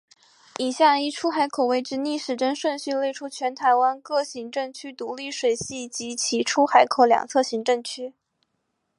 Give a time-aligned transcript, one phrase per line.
[0.57, 8.11] 以下依出海口位置逆时针顺序列出全台湾各行政区独立水系及其出海口两侧行政区。